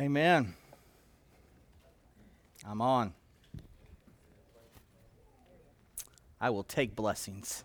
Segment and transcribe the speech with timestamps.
[0.00, 0.54] Amen.
[2.64, 3.12] I'm on.
[6.40, 7.64] I will take blessings.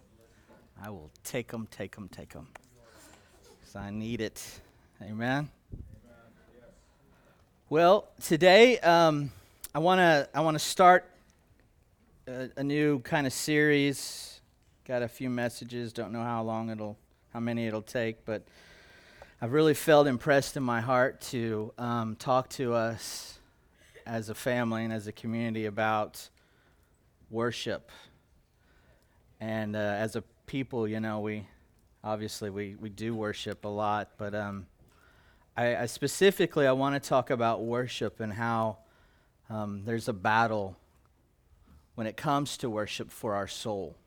[0.83, 2.47] I will take them, take them, take them.
[3.59, 4.43] Because I need it.
[4.99, 5.51] Amen.
[7.69, 9.31] Well, today um,
[9.75, 11.05] I want to I want to start
[12.25, 14.41] a, a new kind of series.
[14.88, 15.93] Got a few messages.
[15.93, 16.97] Don't know how long it'll,
[17.31, 18.41] how many it'll take, but
[19.44, 23.39] I've really felt impressed in my heart to um, talk to us
[24.06, 26.29] as a family and as a community about
[27.29, 27.92] worship.
[29.42, 31.46] And uh, as a people, you know, we
[32.06, 34.66] obviously we, we do worship a lot, but um,
[35.58, 38.78] I, I, specifically I want to talk about worship and how
[39.50, 40.78] um, there's a battle
[41.95, 43.98] when it comes to worship for our soul.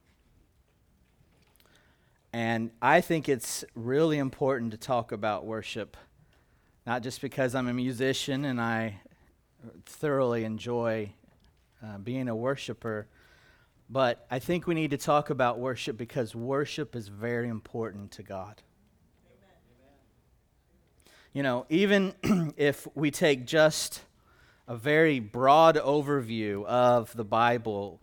[2.37, 5.97] And I think it's really important to talk about worship,
[6.87, 9.01] not just because I'm a musician and I
[9.87, 11.15] thoroughly enjoy
[11.83, 13.07] uh, being a worshiper,
[13.89, 18.23] but I think we need to talk about worship because worship is very important to
[18.23, 18.61] God.
[21.33, 22.13] You know, even
[22.59, 24.03] if we take just
[24.69, 28.03] a very broad overview of the Bible,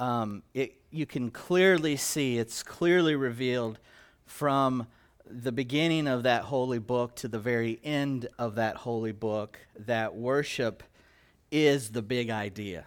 [0.00, 3.78] um, it, you can clearly see, it's clearly revealed
[4.24, 4.86] from
[5.26, 10.14] the beginning of that holy book to the very end of that holy book that
[10.14, 10.82] worship
[11.52, 12.86] is the big idea.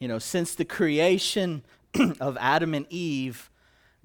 [0.00, 1.62] You know, since the creation
[2.20, 3.50] of Adam and Eve,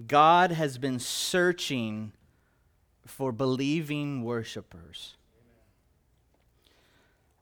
[0.05, 2.11] God has been searching
[3.05, 5.15] for believing worshipers.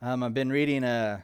[0.01, 1.23] Um, I've been reading a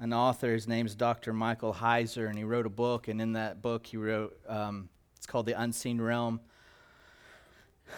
[0.00, 0.52] an author.
[0.52, 1.32] His name's Dr.
[1.32, 3.08] Michael Heiser, and he wrote a book.
[3.08, 6.40] And in that book, he wrote, um, it's called The Unseen Realm.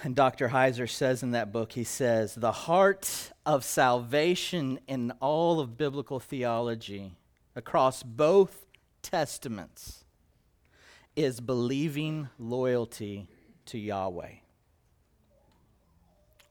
[0.02, 0.48] And Dr.
[0.48, 6.20] Heiser says in that book, he says, the heart of salvation in all of biblical
[6.20, 7.12] theology
[7.56, 8.66] across both
[9.02, 10.04] testaments
[11.16, 13.26] is believing loyalty
[13.66, 14.34] to Yahweh.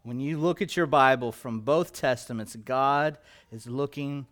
[0.03, 3.17] When you look at your Bible from both testaments, God
[3.51, 4.27] is looking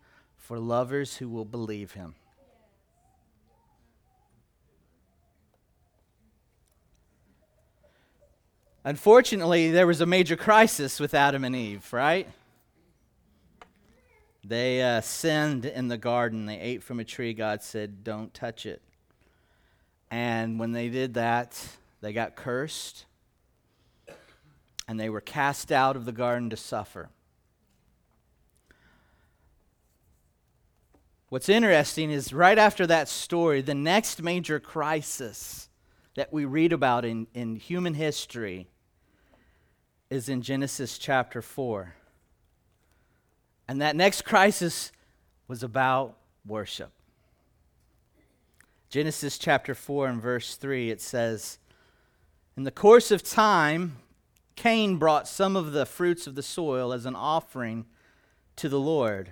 [0.47, 2.16] for lovers who will believe him.
[8.86, 12.30] Unfortunately, there was a major crisis with Adam and Eve, right?
[14.46, 16.46] They uh, sinned in the garden.
[16.46, 17.34] They ate from a tree.
[17.34, 18.81] God said, Don't touch it.
[20.09, 21.62] And when they did that,
[22.00, 23.03] they got cursed
[24.88, 27.09] and they were cast out of the garden to suffer.
[31.29, 35.67] What's interesting is right after that story, the next major crisis
[36.15, 38.67] that we read about in, in human history
[40.09, 41.93] is in Genesis chapter 4.
[43.67, 44.93] And that next crisis
[45.49, 46.15] was about
[46.45, 46.91] worship.
[48.89, 51.59] Genesis chapter 4 and verse 3, it says,
[52.55, 53.97] In the course of time,
[54.55, 57.85] Cain brought some of the fruits of the soil as an offering
[58.55, 59.31] to the Lord.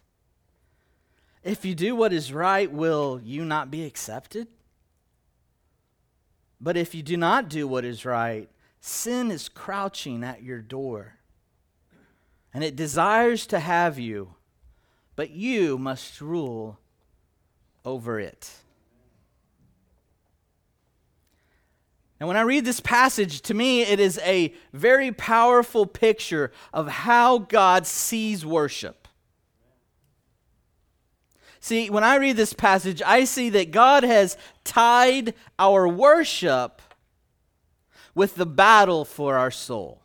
[1.43, 4.47] If you do what is right, will you not be accepted?
[6.59, 8.47] But if you do not do what is right,
[8.79, 11.15] sin is crouching at your door.
[12.53, 14.35] And it desires to have you,
[15.15, 16.77] but you must rule
[17.83, 18.51] over it.
[22.19, 26.87] And when I read this passage, to me, it is a very powerful picture of
[26.87, 29.00] how God sees worship.
[31.63, 36.81] See, when I read this passage, I see that God has tied our worship
[38.15, 40.01] with the battle for our soul.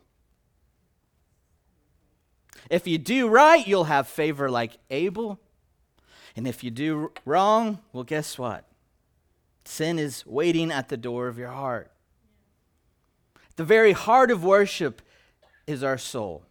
[2.69, 5.39] If you do right, you'll have favor like Abel.
[6.35, 8.65] And if you do wrong, well, guess what?
[9.65, 11.91] Sin is waiting at the door of your heart.
[13.55, 15.01] The very heart of worship
[15.65, 16.45] is our soul,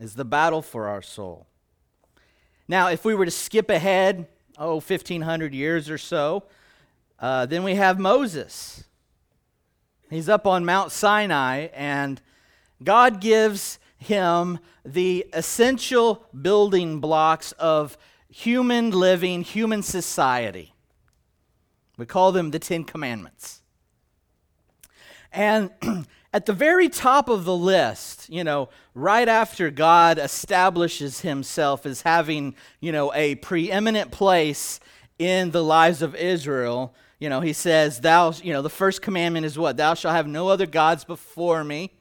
[0.00, 1.46] is the battle for our soul.
[2.68, 4.26] Now, if we were to skip ahead,
[4.58, 6.44] oh, 1,500 years or so,
[7.18, 8.84] uh, then we have Moses.
[10.10, 12.20] He's up on Mount Sinai, and
[12.82, 17.96] God gives him the essential building blocks of
[18.28, 20.74] human living, human society.
[21.96, 23.61] We call them the Ten Commandments.
[25.32, 25.70] And
[26.32, 32.02] at the very top of the list, you know, right after God establishes himself as
[32.02, 34.80] having, you know, a preeminent place
[35.18, 39.46] in the lives of Israel, you know, he says, Thou, you know, the first commandment
[39.46, 39.76] is what?
[39.76, 41.92] Thou shalt have no other gods before me.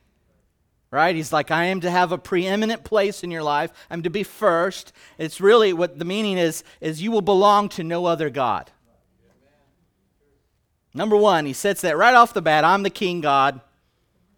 [0.89, 1.15] Right?
[1.15, 3.71] He's like, I am to have a preeminent place in your life.
[3.89, 4.91] I'm to be first.
[5.17, 8.71] It's really what the meaning is, is you will belong to no other God.
[10.93, 12.63] Number one, he sets that right off the bat.
[12.63, 13.61] I'm the king God.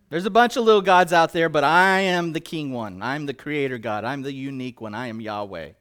[0.10, 3.02] There's a bunch of little gods out there, but I am the king one.
[3.02, 4.04] I'm the creator God.
[4.04, 4.94] I'm the unique one.
[4.94, 5.72] I am Yahweh.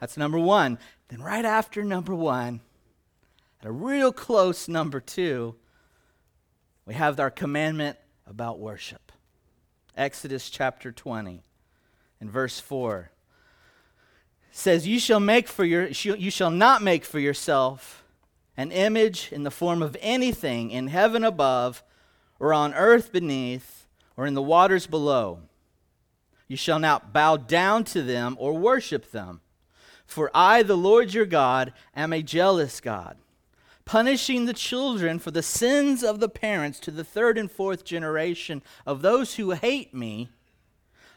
[0.00, 0.78] That's number one.
[1.08, 2.60] Then, right after number one,
[3.60, 5.54] at a real close number two,
[6.86, 9.12] we have our commandment about worship.
[9.96, 11.42] Exodus chapter 20
[12.20, 13.10] and verse 4
[14.50, 18.01] says, You shall make for your you shall not make for yourself
[18.56, 21.82] an image in the form of anything in heaven above
[22.38, 25.38] or on earth beneath, or in the waters below.
[26.48, 29.40] You shall not bow down to them or worship them.
[30.04, 33.16] For I, the Lord your God, am a jealous God,
[33.84, 38.60] punishing the children for the sins of the parents to the third and fourth generation
[38.84, 40.28] of those who hate me,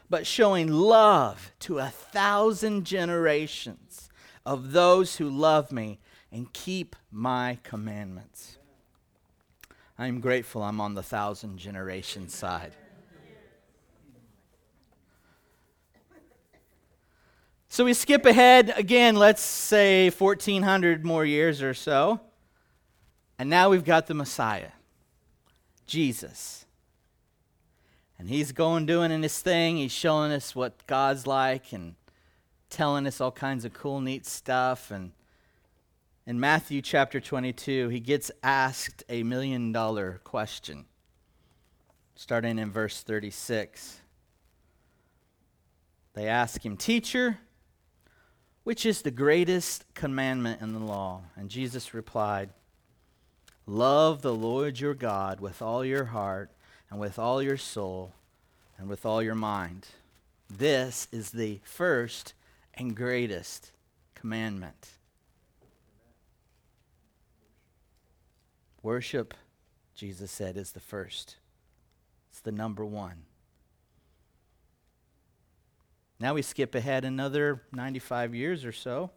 [0.08, 4.08] but showing love to a thousand generations
[4.46, 5.98] of those who love me
[6.36, 8.58] and keep my commandments.
[9.98, 12.72] I'm grateful I'm on the thousand generation side.
[17.70, 22.20] So we skip ahead again, let's say 1400 more years or so.
[23.38, 24.72] And now we've got the Messiah,
[25.86, 26.66] Jesus.
[28.18, 29.78] And he's going doing in his thing.
[29.78, 31.94] He's showing us what God's like and
[32.68, 34.90] telling us all kinds of cool, neat stuff.
[34.90, 35.12] And
[36.26, 40.86] in Matthew chapter 22, he gets asked a million dollar question,
[42.16, 44.00] starting in verse 36.
[46.14, 47.38] They ask him, Teacher,
[48.64, 51.22] which is the greatest commandment in the law?
[51.36, 52.50] And Jesus replied,
[53.64, 56.50] Love the Lord your God with all your heart,
[56.90, 58.12] and with all your soul,
[58.78, 59.86] and with all your mind.
[60.50, 62.34] This is the first
[62.74, 63.70] and greatest
[64.14, 64.95] commandment.
[68.86, 69.34] Worship,
[69.96, 71.38] Jesus said, is the first,
[72.30, 73.24] it's the number one.
[76.20, 79.10] Now we skip ahead another 95 years or so,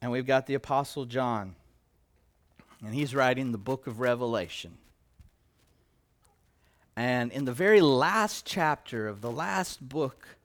[0.00, 1.56] and we've got the Apostle John,
[2.84, 4.78] and he's writing the book of Revelation.
[6.94, 10.36] And in the very last chapter of the last book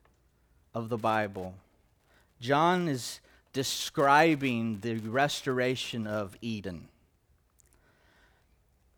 [0.74, 1.54] of the Bible,
[2.42, 3.20] John is
[3.54, 6.88] describing the restoration of Eden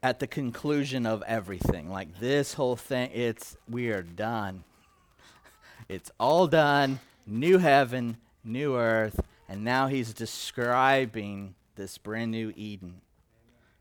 [0.08, 1.90] at the conclusion of everything.
[1.90, 4.64] Like this whole thing, it's we are done.
[5.90, 7.00] It's all done.
[7.26, 9.20] New heaven, new earth,
[9.50, 13.02] and now he's describing this brand new Eden.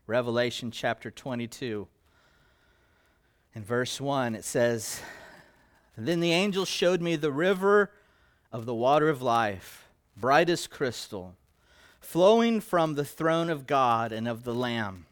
[0.05, 1.87] Revelation chapter 22.
[3.55, 5.01] In verse 1, it says,
[5.97, 7.91] Then the angel showed me the river
[8.51, 11.35] of the water of life, bright as crystal,
[12.01, 15.06] flowing from the throne of God and of the Lamb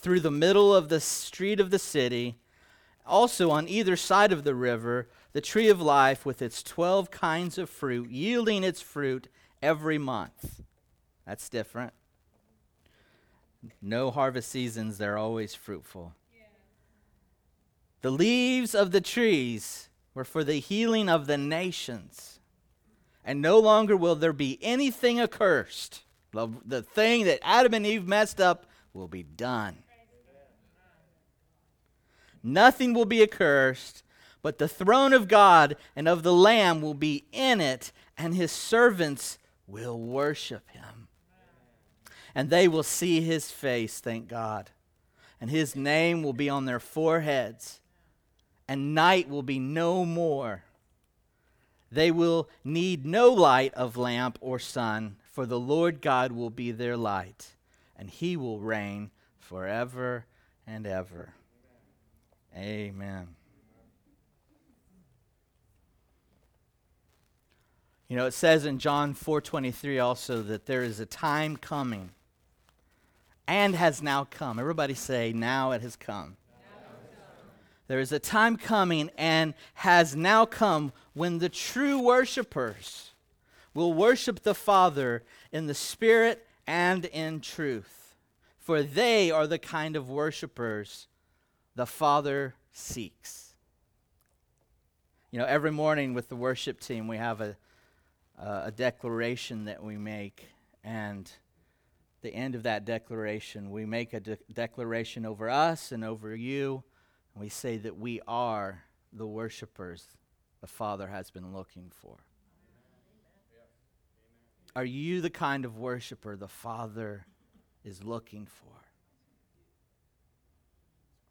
[0.00, 2.36] through the middle of the street of the city.
[3.04, 7.58] Also, on either side of the river, the tree of life with its 12 kinds
[7.58, 9.28] of fruit, yielding its fruit
[9.62, 10.62] every month.
[11.26, 11.92] That's different.
[13.82, 16.14] No harvest seasons, they're always fruitful.
[18.02, 22.38] The leaves of the trees were for the healing of the nations.
[23.24, 26.04] And no longer will there be anything accursed.
[26.32, 29.78] The thing that Adam and Eve messed up will be done.
[32.42, 34.02] Nothing will be accursed,
[34.42, 38.52] but the throne of God and of the Lamb will be in it, and his
[38.52, 41.08] servants will worship him.
[42.34, 44.70] And they will see his face, thank God.
[45.40, 47.80] And his name will be on their foreheads,
[48.66, 50.64] and night will be no more.
[51.90, 56.70] They will need no light of lamp or sun, for the Lord God will be
[56.70, 57.54] their light,
[57.96, 60.26] and he will reign forever
[60.66, 61.34] and ever.
[62.58, 63.28] Amen.
[68.08, 72.10] You know, it says in John 4:23 also that there is a time coming
[73.46, 74.58] and has now come.
[74.58, 76.36] Everybody say, now it has come.
[77.86, 83.12] There is a time coming and has now come when the true worshipers
[83.72, 85.22] will worship the Father
[85.52, 88.16] in the Spirit and in truth,
[88.58, 91.06] for they are the kind of worshipers
[91.78, 93.54] the Father seeks.
[95.30, 97.56] You know, every morning with the worship team, we have a,
[98.36, 100.48] uh, a declaration that we make,
[100.82, 101.30] and
[102.20, 106.82] the end of that declaration, we make a de- declaration over us and over you
[107.32, 108.82] and we say that we are
[109.12, 110.04] the worshipers
[110.60, 112.16] the Father has been looking for.
[114.74, 117.24] Are you the kind of worshiper the Father
[117.84, 118.87] is looking for?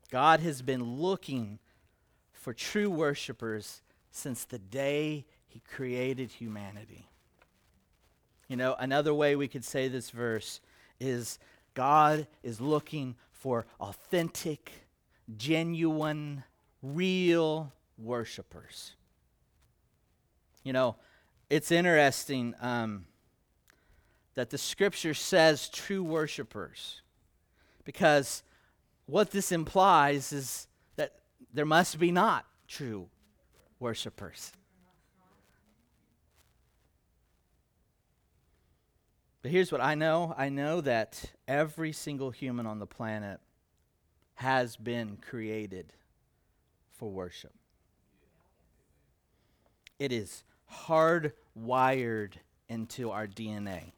[0.10, 1.60] God has been looking
[2.32, 7.10] for true worshipers since the day He created humanity.
[8.48, 10.62] You know, another way we could say this verse
[11.00, 11.40] is
[11.74, 14.72] God is looking for authentic
[15.38, 16.44] genuine,
[16.82, 18.94] real worshipers.
[20.64, 20.96] You know,
[21.50, 23.06] it's interesting um,
[24.36, 27.02] that the scripture says true worshipers
[27.84, 28.44] because
[29.08, 31.14] what this implies is that
[31.54, 33.08] there must be not true
[33.80, 34.52] worshipers.
[39.42, 43.40] But here's what I know I know that every single human on the planet
[44.36, 45.94] has been created
[46.92, 47.54] for worship.
[50.00, 50.44] It is
[50.88, 52.34] hardwired
[52.68, 53.94] into our DNA.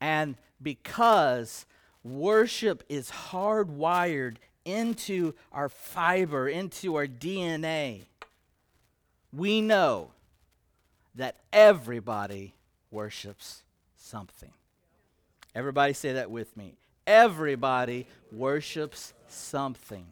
[0.00, 1.66] And because
[2.04, 8.02] worship is hardwired into our fiber, into our DNA,
[9.32, 10.10] we know
[11.14, 12.54] that everybody
[12.90, 13.62] worships
[13.96, 14.50] something.
[15.54, 16.74] Everybody say that with me.
[17.06, 20.06] Everybody worships something.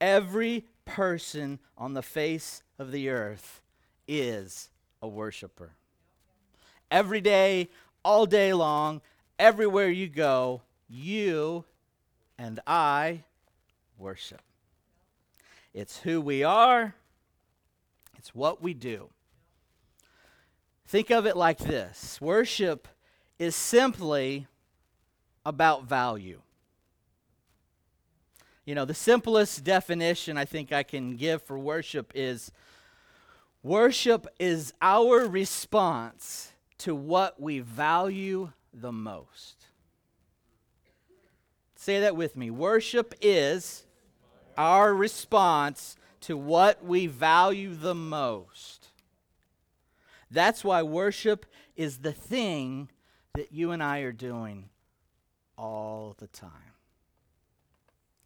[0.00, 3.60] Every person on the face of the earth
[4.06, 4.70] is
[5.02, 5.72] a worshiper.
[6.90, 7.68] Every day,
[8.04, 9.00] all day long,
[9.38, 11.64] everywhere you go, you
[12.38, 13.24] and I
[13.98, 14.42] worship.
[15.74, 16.94] It's who we are,
[18.16, 19.10] it's what we do.
[20.86, 22.88] Think of it like this worship
[23.38, 24.46] is simply
[25.44, 26.40] about value.
[28.64, 32.52] You know, the simplest definition I think I can give for worship is
[33.62, 39.57] worship is our response to what we value the most.
[41.80, 42.50] Say that with me.
[42.50, 43.86] Worship is
[44.56, 48.88] our response to what we value the most.
[50.28, 52.90] That's why worship is the thing
[53.34, 54.70] that you and I are doing
[55.56, 56.50] all the time.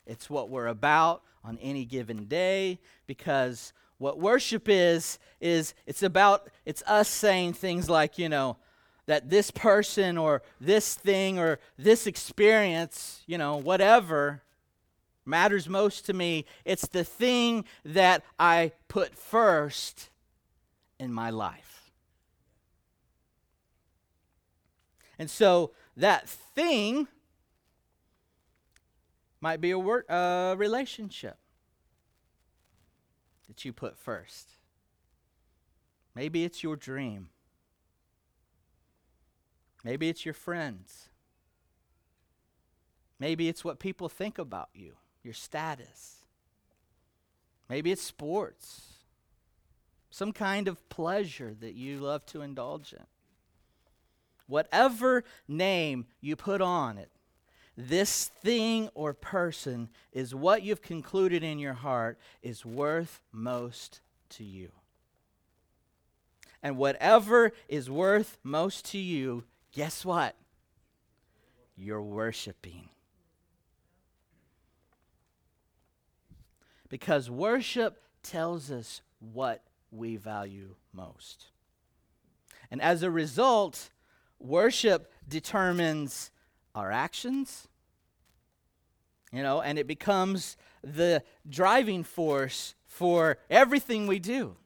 [0.07, 6.49] It's what we're about on any given day because what worship is is it's about
[6.65, 8.57] it's us saying things like, you know,
[9.13, 14.41] that this person or this thing or this experience, you know, whatever
[15.27, 16.47] matters most to me.
[16.65, 20.09] It's the thing that I put first
[20.99, 21.91] in my life.
[25.19, 27.07] And so that thing
[29.43, 31.37] might be a work, uh, relationship
[33.47, 34.53] that you put first.
[36.15, 37.29] Maybe it's your dream.
[39.85, 41.09] Maybe it's your friends.
[43.19, 46.17] Maybe it's what people think about you, your status.
[47.69, 48.95] Maybe it's sports,
[50.11, 53.07] some kind of pleasure that you love to indulge in.
[54.47, 57.11] Whatever name you put on it,
[57.77, 64.45] this thing or person is what you've concluded in your heart is worth most to
[64.45, 64.71] you.
[66.63, 70.37] And whatever is worth most to you, guess what?
[71.77, 72.89] You're worshiping.
[76.89, 81.47] Because worship tells us what we value most.
[82.71, 83.91] And as a result,
[84.39, 86.31] worship determines
[86.75, 87.69] our actions,
[89.33, 94.57] you know, and it becomes the driving force for everything we do.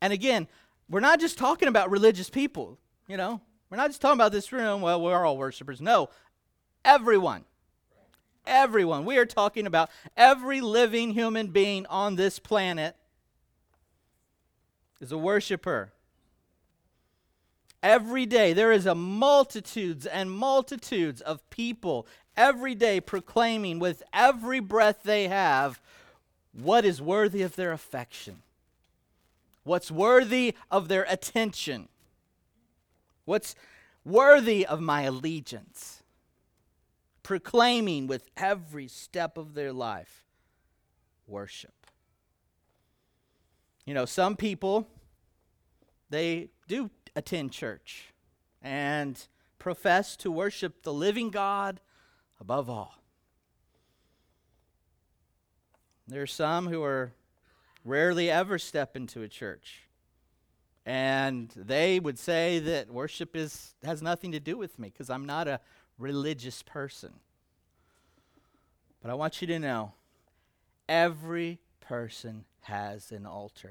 [0.00, 0.48] And again,
[0.88, 3.40] we're not just talking about religious people, you know.
[3.70, 5.80] We're not just talking about this room, well, we're all worshipers.
[5.80, 6.10] No,
[6.84, 7.44] everyone.
[8.46, 9.04] Everyone.
[9.04, 12.96] We are talking about every living human being on this planet
[15.00, 15.92] is a worshiper.
[17.82, 24.60] Every day, there is a multitudes and multitudes of people every day proclaiming with every
[24.60, 25.80] breath they have
[26.52, 28.42] what is worthy of their affection,
[29.64, 31.88] what's worthy of their attention,
[33.24, 33.54] what's
[34.04, 36.02] worthy of my allegiance,
[37.22, 40.24] proclaiming with every step of their life
[41.26, 41.86] worship.
[43.84, 44.86] You know, some people,
[46.10, 48.12] they do attend church
[48.60, 49.26] and
[49.58, 51.80] profess to worship the living God
[52.40, 52.94] above all.
[56.06, 57.12] There are some who are
[57.84, 59.82] rarely ever step into a church.
[60.84, 65.26] And they would say that worship is has nothing to do with me because I'm
[65.26, 65.60] not a
[65.98, 67.12] religious person.
[69.00, 69.92] But I want you to know
[70.88, 73.70] every person has an altar.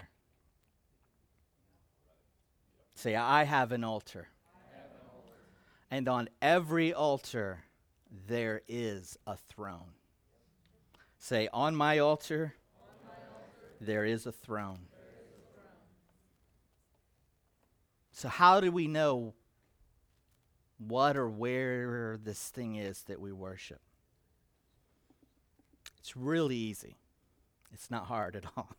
[2.96, 4.28] Say, I have an altar.
[4.54, 5.38] Have an altar.
[5.90, 7.64] And on every altar,
[8.28, 9.96] there is a throne.
[11.18, 12.61] Say, on my altar, on my altar
[13.82, 14.88] there, is a throne.
[18.12, 19.34] So, how do we know
[20.78, 23.82] what or where this thing is that we worship?
[25.98, 26.98] It's really easy.
[27.74, 28.70] It's not hard at all.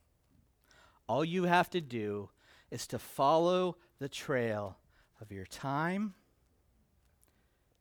[1.07, 2.29] All you have to do
[2.71, 4.77] is to follow the trail
[5.21, 6.13] of your time,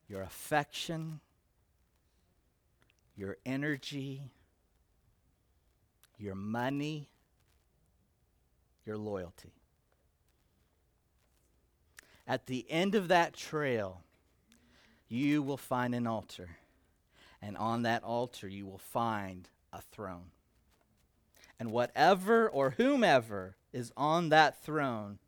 [0.08, 1.20] your affection,
[3.16, 4.32] your energy,
[6.22, 7.08] your money,
[8.86, 9.52] your loyalty.
[12.26, 14.02] At the end of that trail,
[15.08, 16.56] you will find an altar.
[17.42, 20.30] And on that altar, you will find a throne.
[21.58, 25.18] And whatever or whomever is on that throne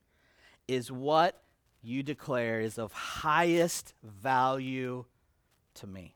[0.69, 1.43] is what
[1.83, 5.05] you declare is of highest value
[5.75, 6.15] to me.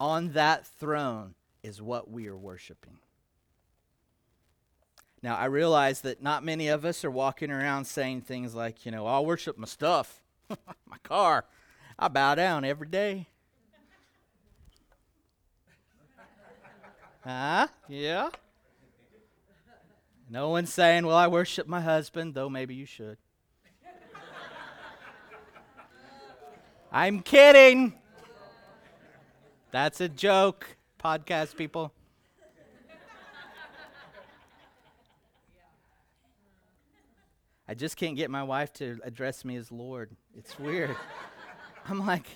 [0.00, 1.34] On that throne
[1.66, 2.96] is what we are worshiping.
[5.20, 8.92] Now, I realize that not many of us are walking around saying things like, you
[8.92, 11.44] know, I'll worship my stuff, my car.
[11.98, 13.28] I bow down every day.
[17.24, 17.66] Huh?
[17.88, 18.28] Yeah?
[20.30, 23.18] No one's saying, well, I worship my husband, though maybe you should.
[26.92, 27.94] I'm kidding.
[29.72, 30.75] That's a joke,
[31.06, 31.92] podcast people.
[37.68, 40.10] I just can't get my wife to address me as Lord.
[40.36, 40.96] It's weird.
[41.88, 42.26] I'm like,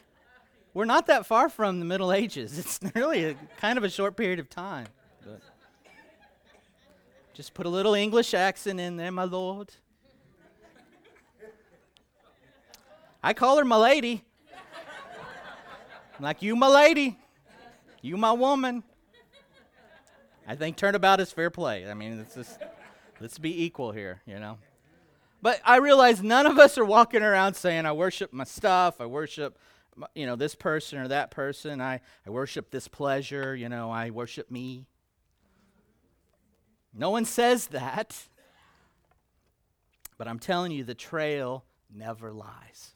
[0.72, 2.61] we're not that far from the Middle Ages.
[2.61, 4.87] It's really a, kind of a short period of time.
[5.24, 5.40] But
[7.35, 9.72] just put a little English accent in there, my Lord.
[13.20, 14.22] I call her my lady.
[16.16, 17.18] I'm like, you my lady.
[18.02, 18.82] You my woman.
[20.46, 21.88] I think turnabout is fair play.
[21.88, 22.58] I mean, it's just,
[23.20, 24.58] let's be equal here, you know.
[25.42, 29.06] But I realize none of us are walking around saying, I worship my stuff, I
[29.06, 29.58] worship
[30.14, 31.80] you know, this person or that person.
[31.80, 33.54] I, I worship this pleasure.
[33.54, 34.86] You know, I worship me.
[36.92, 38.28] No one says that.
[40.18, 42.94] But I'm telling you, the trail never lies.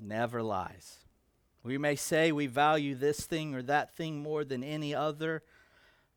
[0.00, 0.98] Never lies.
[1.62, 5.42] We may say we value this thing or that thing more than any other,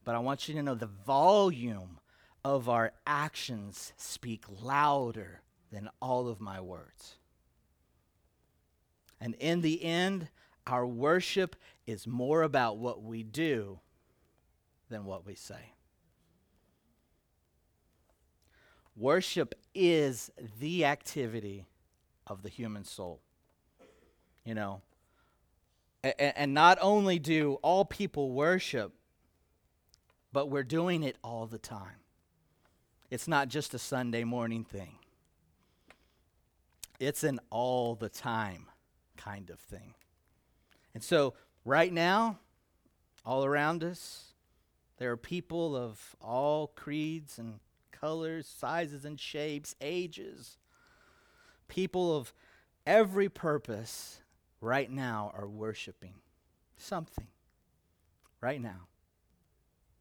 [0.03, 1.99] but I want you to know the volume
[2.43, 7.15] of our actions speak louder than all of my words.
[9.19, 10.29] And in the end,
[10.65, 13.79] our worship is more about what we do
[14.89, 15.73] than what we say.
[18.95, 21.65] Worship is the activity
[22.27, 23.21] of the human soul.
[24.43, 24.81] You know,
[26.03, 28.93] and, not only do all people worship,
[30.33, 31.99] but we're doing it all the time.
[33.09, 34.97] It's not just a Sunday morning thing,
[36.99, 38.67] it's an all the time
[39.17, 39.93] kind of thing.
[40.93, 41.33] And so,
[41.65, 42.39] right now,
[43.25, 44.33] all around us,
[44.97, 47.59] there are people of all creeds and
[47.91, 50.57] colors, sizes and shapes, ages.
[51.67, 52.33] People of
[52.85, 54.21] every purpose
[54.61, 56.13] right now are worshiping
[56.77, 57.27] something.
[58.39, 58.87] Right now.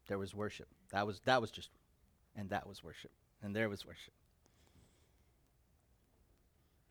[0.07, 0.67] There was worship.
[0.91, 1.69] That was that was just
[2.35, 3.11] and that was worship.
[3.43, 4.13] And there was worship.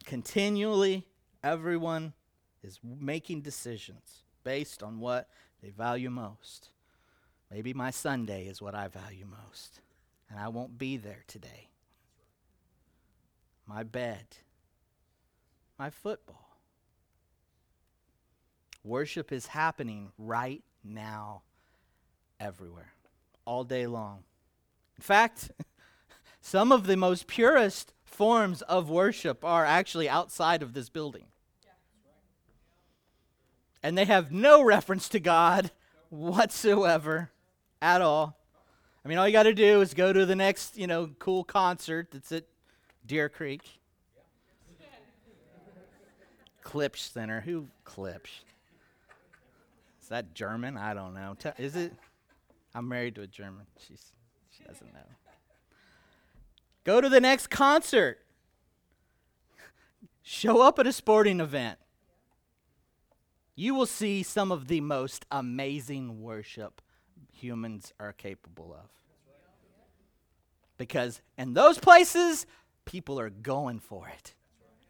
[0.04, 1.06] Continually
[1.42, 2.12] everyone
[2.62, 5.28] is making decisions based on what
[5.62, 6.70] they value most.
[7.50, 9.80] Maybe my Sunday is what I value most,
[10.28, 11.70] and I won't be there today.
[13.70, 14.26] my bed,
[15.78, 16.49] my football.
[18.84, 21.42] Worship is happening right now,
[22.38, 22.92] everywhere,
[23.44, 24.24] all day long.
[24.96, 25.50] In fact,
[26.40, 31.24] some of the most purest forms of worship are actually outside of this building.
[33.82, 35.70] And they have no reference to God
[36.10, 37.30] whatsoever
[37.80, 38.36] at all.
[39.04, 41.44] I mean, all you got to do is go to the next, you know, cool
[41.44, 42.44] concert that's at
[43.06, 43.62] Deer Creek.
[46.62, 47.40] Klipsch Center.
[47.40, 48.42] Who Klipsch?
[50.10, 50.76] That German?
[50.76, 51.36] I don't know.
[51.56, 51.94] Is it?
[52.74, 53.66] I'm married to a German.
[53.78, 54.12] She's,
[54.50, 55.00] she doesn't know.
[56.84, 58.18] Go to the next concert.
[60.22, 61.78] Show up at a sporting event.
[63.54, 66.82] You will see some of the most amazing worship
[67.32, 68.90] humans are capable of.
[70.76, 72.46] Because in those places,
[72.84, 74.34] people are going for it.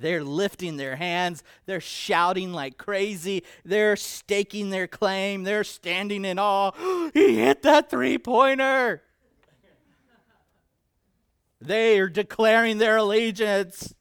[0.01, 1.45] They're lifting their hands.
[1.67, 3.45] They're shouting like crazy.
[3.65, 5.45] They're staking their claim.
[5.45, 6.73] They're standing in awe.
[7.15, 9.03] he hit that three pointer.
[11.61, 13.95] They are declaring their allegiance.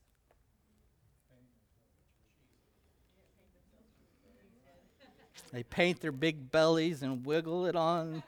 [5.52, 8.24] They paint their big bellies and wiggle it on.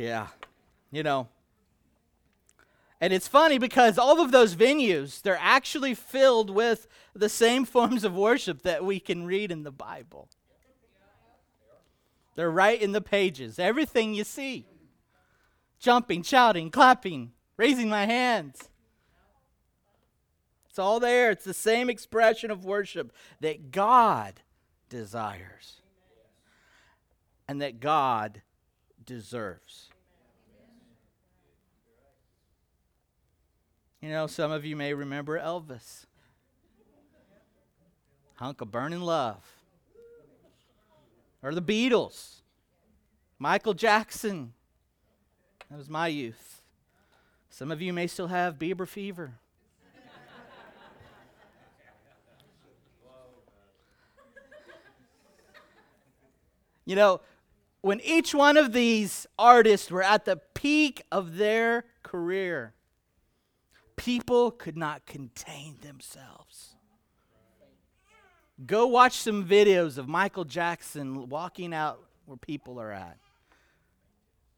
[0.00, 0.28] Yeah,
[0.90, 1.28] you know.
[3.02, 8.02] And it's funny because all of those venues, they're actually filled with the same forms
[8.02, 10.28] of worship that we can read in the Bible.
[12.34, 13.58] They're right in the pages.
[13.58, 14.66] Everything you see
[15.78, 18.70] jumping, shouting, clapping, raising my hands.
[20.68, 21.30] It's all there.
[21.30, 24.40] It's the same expression of worship that God
[24.88, 25.80] desires
[27.48, 28.42] and that God
[29.04, 29.89] deserves.
[34.00, 36.06] You know, some of you may remember Elvis.
[38.36, 39.44] Hunk of Burning Love.
[41.42, 42.40] Or the Beatles.
[43.38, 44.54] Michael Jackson.
[45.70, 46.62] That was my youth.
[47.50, 49.34] Some of you may still have Bieber fever.
[56.86, 57.20] you know,
[57.82, 62.72] when each one of these artists were at the peak of their career,
[64.00, 66.74] people could not contain themselves.
[68.64, 73.18] Go watch some videos of Michael Jackson walking out where people are at.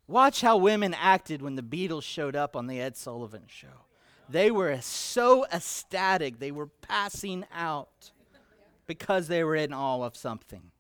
[0.07, 3.87] Watch how women acted when the Beatles showed up on the Ed Sullivan show.
[4.29, 8.13] They were so ecstatic, they were passing out
[8.87, 10.71] because they were in awe of something.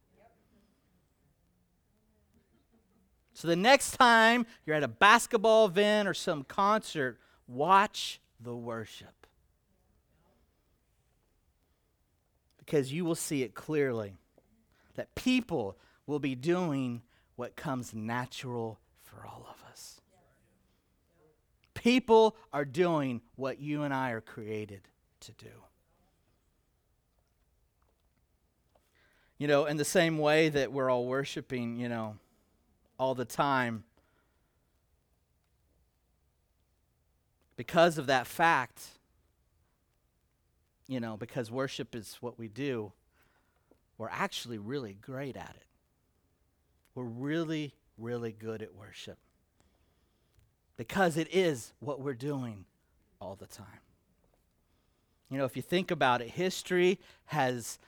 [3.34, 9.26] So the next time you're at a basketball event or some concert, watch the worship.
[12.58, 14.14] Because you will see it clearly
[14.94, 15.76] that people
[16.06, 17.02] will be doing
[17.36, 20.00] what comes natural for all of us.
[21.74, 24.82] People are doing what you and I are created
[25.20, 25.50] to do.
[29.38, 32.16] You know, in the same way that we're all worshiping, you know,
[32.98, 33.82] all the time.
[37.56, 38.82] Because of that fact,
[40.88, 42.92] you know, because worship is what we do,
[43.98, 45.66] we're actually really great at it.
[46.94, 49.18] We're really, really good at worship.
[50.76, 52.64] Because it is what we're doing
[53.20, 53.66] all the time.
[55.30, 57.78] You know, if you think about it, history has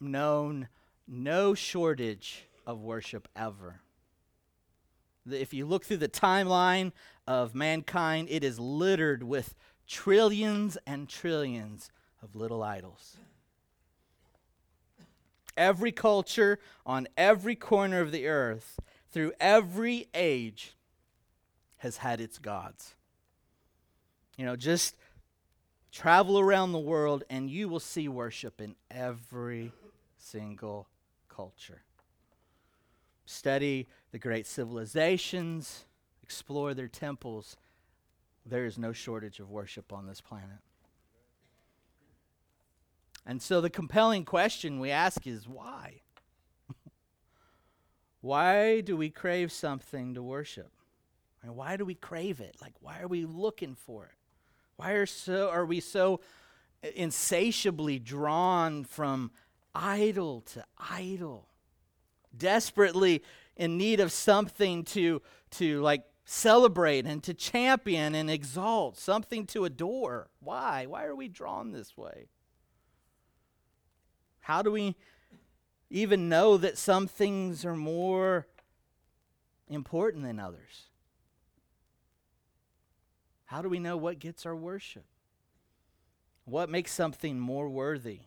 [0.00, 0.68] known
[1.08, 3.80] no shortage of worship ever.
[5.30, 6.92] If you look through the timeline
[7.26, 9.54] of mankind, it is littered with
[9.86, 11.90] trillions and trillions
[12.22, 13.16] of little idols.
[15.56, 18.80] Every culture on every corner of the earth,
[19.10, 20.74] through every age,
[21.78, 22.94] has had its gods.
[24.38, 24.96] You know, just
[25.92, 29.72] travel around the world and you will see worship in every
[30.16, 30.88] single
[31.28, 31.82] culture.
[33.32, 35.86] Study the great civilizations,
[36.22, 37.56] explore their temples.
[38.44, 40.58] There is no shortage of worship on this planet.
[43.24, 46.02] And so the compelling question we ask is why?
[48.20, 50.70] why do we crave something to worship?
[51.42, 52.56] And why do we crave it?
[52.60, 54.16] Like why are we looking for it?
[54.76, 56.20] Why are so are we so
[56.82, 59.30] insatiably drawn from
[59.74, 61.48] idol to idol?
[62.36, 63.22] Desperately
[63.56, 65.20] in need of something to,
[65.52, 70.28] to like celebrate and to champion and exalt, something to adore.
[70.40, 70.86] Why?
[70.86, 72.28] Why are we drawn this way?
[74.40, 74.96] How do we
[75.90, 78.46] even know that some things are more
[79.68, 80.88] important than others?
[83.44, 85.04] How do we know what gets our worship?
[86.44, 88.20] What makes something more worthy?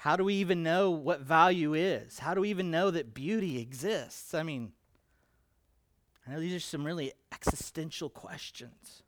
[0.00, 2.20] How do we even know what value is?
[2.20, 4.32] How do we even know that beauty exists?
[4.32, 4.72] I mean,
[6.26, 9.02] I know these are some really existential questions.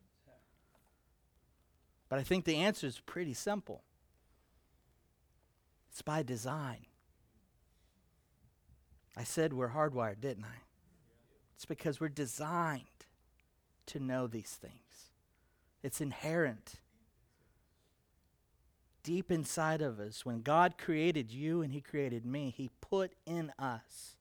[2.11, 3.85] But I think the answer is pretty simple
[5.91, 6.85] it's by design.
[9.17, 10.61] I said we're hardwired, didn't I?
[11.57, 12.85] It's because we're designed
[13.87, 15.09] to know these things,
[15.83, 16.82] it's inherent
[19.03, 23.53] deep inside of us, when God created you and He created me, He put in
[23.59, 24.17] us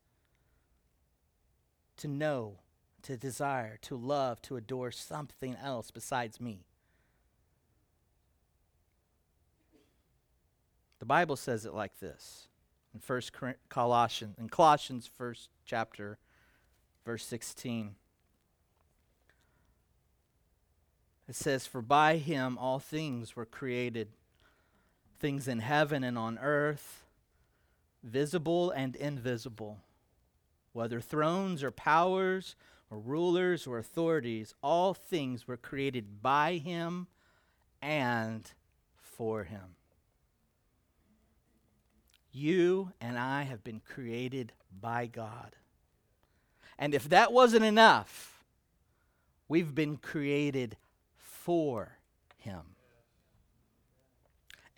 [1.98, 2.60] to know,
[3.04, 6.66] to desire, to love, to adore something else besides me.
[11.00, 12.48] The Bible says it like this
[12.94, 13.32] in First
[13.70, 16.18] Colossians, in Colossians first chapter,
[17.06, 17.96] verse 16.
[21.28, 24.10] It says, For by him all things were created
[25.22, 27.04] things in heaven and on earth,
[28.04, 29.78] visible and invisible,
[30.74, 32.56] whether thrones or powers
[32.90, 37.08] or rulers or authorities, all things were created by him
[37.82, 38.52] and
[39.00, 39.76] for him.
[42.32, 45.56] You and I have been created by God.
[46.80, 48.44] And if that wasn't enough,
[49.48, 50.78] we've been created
[51.16, 51.98] for
[52.38, 52.62] him.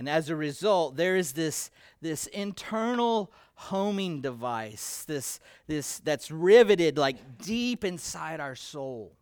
[0.03, 6.97] And as a result, there is this, this internal homing device, this, this that's riveted
[6.97, 9.15] like deep inside our soul,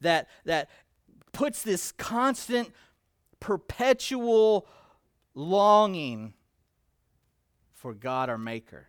[0.00, 0.68] that, that
[1.30, 2.72] puts this constant,
[3.38, 4.66] perpetual
[5.36, 6.34] longing
[7.72, 8.88] for God our Maker.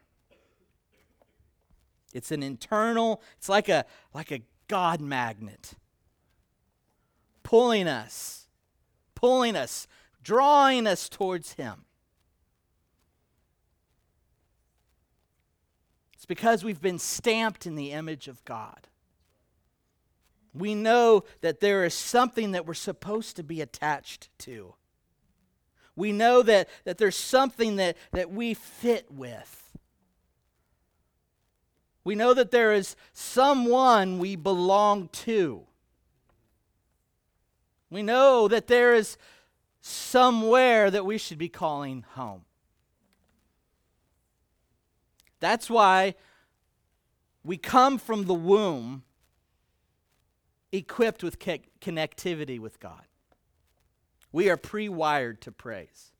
[2.15, 5.75] It's an internal, it's like a like a God magnet
[7.43, 8.47] pulling us,
[9.13, 9.87] pulling us
[10.23, 11.85] drawing us towards Him.
[16.13, 18.87] It's because we've been stamped in the image of God.
[20.53, 24.75] We know that there is something that we're supposed to be attached to.
[25.95, 29.71] We know that, that there's something that, that we fit with.
[32.03, 35.63] We know that there is someone we belong to.
[37.89, 39.17] We know that there is
[39.81, 42.45] somewhere that we should be calling home.
[45.39, 46.15] That's why
[47.43, 49.03] we come from the womb
[50.71, 53.03] equipped with ke- connectivity with God.
[54.31, 56.11] We are pre wired to praise.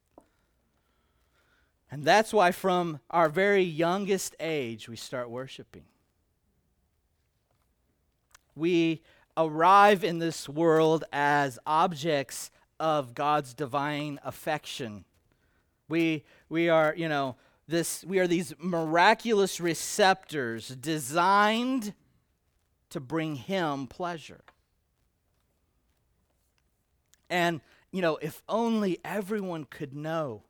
[1.89, 5.83] And that's why, from our very youngest age, we start worshiping.
[8.55, 9.01] We
[9.35, 12.49] arrive in this world as objects
[12.81, 15.05] of God's divine affection.
[15.87, 17.35] We, we are, you know,
[17.67, 21.93] this, we are these miraculous receptors designed
[22.89, 24.41] to bring Him pleasure.
[27.29, 30.41] And, you know, if only everyone could know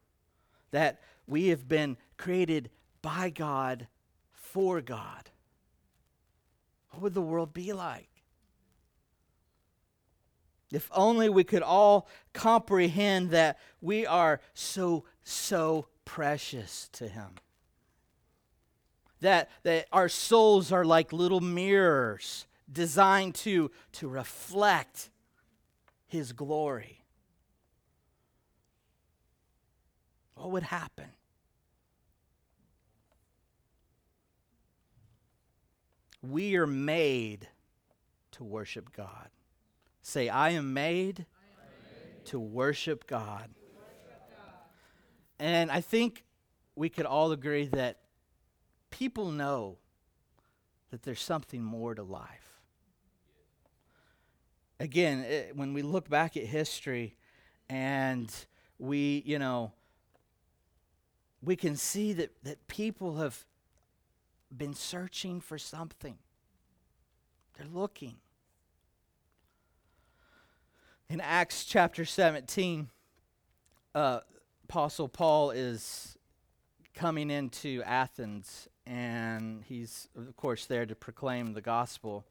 [0.72, 2.70] that we have been created
[3.02, 3.88] by God
[4.32, 5.30] for God,
[6.91, 8.11] what would the world be like?
[10.71, 17.36] If only we could all comprehend that we are so, so precious to Him.
[19.19, 25.10] That, that our souls are like little mirrors designed to, to reflect
[26.07, 27.03] His glory.
[30.36, 31.10] What would happen?
[36.21, 37.47] We are made
[38.34, 39.29] to worship God.
[40.01, 41.25] Say, I am made,
[42.25, 43.49] to worship God.
[45.39, 46.23] And I think
[46.75, 47.97] we could all agree that
[48.89, 49.77] people know
[50.91, 52.59] that there's something more to life.
[54.79, 57.15] Again, it, when we look back at history
[57.69, 58.33] and
[58.77, 59.73] we, you know,
[61.41, 63.45] we can see that, that people have
[64.55, 66.17] been searching for something.
[67.57, 68.15] They're looking.
[71.12, 72.88] In Acts chapter 17,
[73.93, 74.21] uh,
[74.63, 76.17] Apostle Paul is
[76.93, 82.24] coming into Athens and he's, of course, there to proclaim the gospel.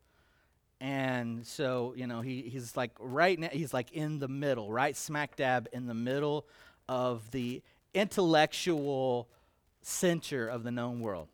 [0.81, 4.97] And so, you know, he, he's like right now, he's like in the middle, right
[4.97, 6.47] smack dab in the middle
[6.89, 7.61] of the
[7.93, 9.29] intellectual
[9.83, 11.29] center of the known world.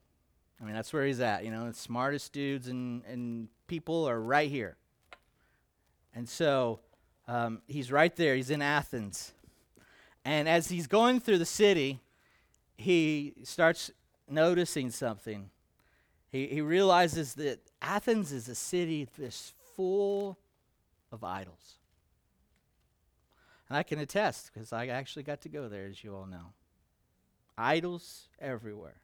[0.60, 1.44] I mean, that's where he's at.
[1.44, 4.76] You know, the smartest dudes and, and people are right here.
[6.12, 6.80] And so
[7.28, 8.36] um, he's right there.
[8.36, 9.32] He's in Athens.
[10.24, 12.00] And as he's going through the city,
[12.76, 13.90] he starts
[14.28, 15.50] noticing something.
[16.30, 20.36] He, he realizes that Athens is a city that's full
[21.12, 21.74] of idols.
[23.68, 26.52] And I can attest because I actually got to go there, as you all know.
[27.58, 29.00] Idols everywhere.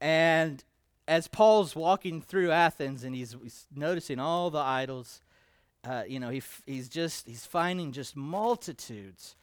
[0.00, 0.62] And
[1.06, 5.22] as Paul's walking through Athens and he's, he's noticing all the idols,
[5.88, 9.36] uh, you know, he f- he's just he's finding just multitudes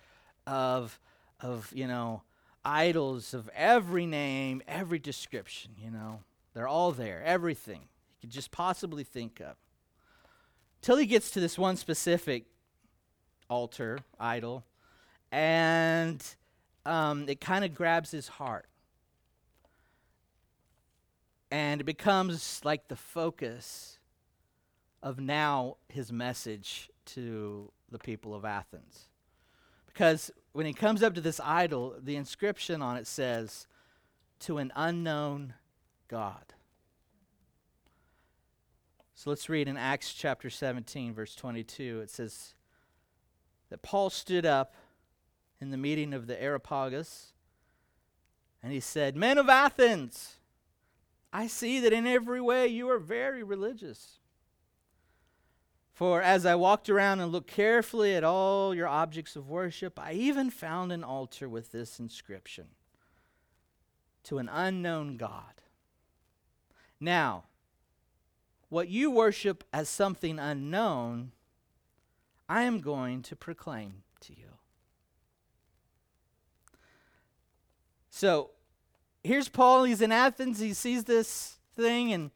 [0.45, 0.99] of
[1.39, 2.21] of you know
[2.63, 5.71] idols of every name, every description.
[5.83, 6.19] You know,
[6.53, 9.55] they're all there, everything he could just possibly think of.
[10.81, 12.45] Till he gets to this one specific
[13.49, 14.63] altar idol,
[15.31, 16.23] and
[16.85, 18.67] um, it kind of grabs his heart
[21.49, 23.97] and it becomes like the focus
[25.05, 29.07] of now his message to the people of Athens.
[29.85, 33.67] Because when he comes up to this idol, the inscription on it says,
[34.41, 35.53] To an unknown
[36.07, 36.55] God.
[39.13, 42.01] So let's read in Acts chapter 17, verse 22.
[42.01, 42.55] It says
[43.69, 44.73] that Paul stood up
[45.61, 47.31] in the meeting of the Areopagus
[48.63, 50.37] and he said, Men of Athens,
[51.31, 54.17] I see that in every way you are very religious.
[55.95, 60.11] For as I walked around and looked carefully at all your objects of worship, I
[60.11, 62.65] even found an altar with this inscription
[64.23, 65.61] To an unknown God.
[66.99, 67.45] Now,
[68.67, 71.31] what you worship as something unknown,
[72.49, 74.57] I am going to proclaim to you.
[78.09, 78.51] So,
[79.23, 79.85] here's Paul.
[79.85, 80.59] He's in Athens.
[80.59, 82.31] He sees this thing, and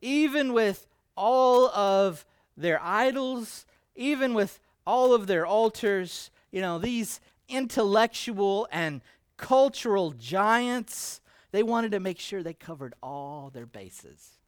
[0.00, 0.87] even with
[1.18, 2.24] all of
[2.56, 9.00] their idols, even with all of their altars, you know, these intellectual and
[9.36, 11.20] cultural giants,
[11.52, 14.38] they wanted to make sure they covered all their bases.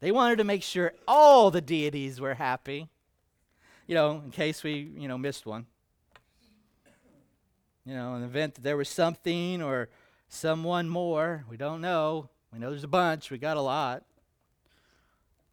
[0.00, 2.88] They wanted to make sure all the deities were happy,
[3.86, 5.66] you know, in case we, you know, missed one
[7.88, 9.88] you know, an event that there was something or
[10.28, 11.46] someone more.
[11.48, 12.28] We don't know.
[12.52, 14.04] We know there's a bunch, we got a lot.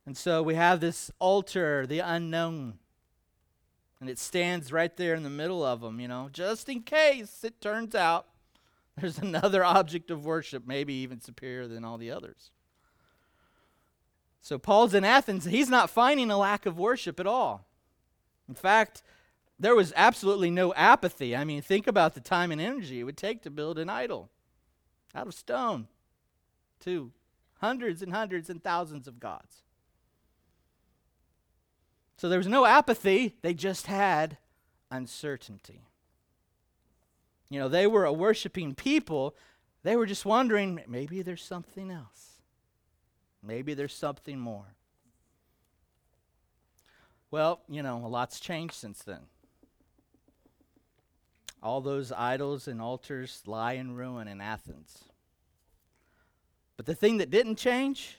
[0.06, 2.76] And so we have this altar, the unknown.
[4.00, 7.44] And it stands right there in the middle of them, you know, just in case
[7.44, 8.28] it turns out
[8.98, 12.52] there's another object of worship, maybe even superior than all the others.
[14.41, 15.46] So Paul's in Athens.
[15.46, 17.65] He's not finding a lack of worship at all.
[18.48, 19.02] In fact,
[19.60, 21.36] there was absolutely no apathy.
[21.36, 24.30] I mean, think about the time and energy it would take to build an idol
[25.15, 25.88] out of stone
[26.82, 27.12] to
[27.60, 29.64] hundreds and hundreds and thousands of gods.
[32.17, 34.38] So there was no apathy, they just had
[34.89, 35.82] uncertainty.
[37.49, 39.36] You know, they were a worshiping people.
[39.84, 42.41] They were just wondering maybe there's something else.
[43.43, 44.75] Maybe there's something more.
[47.30, 49.21] Well, you know, a lot's changed since then.
[51.62, 55.04] All those idols and altars lie in ruin in Athens.
[56.78, 58.17] But the thing that didn't change